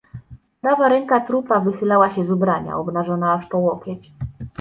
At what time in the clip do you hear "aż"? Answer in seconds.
3.33-3.45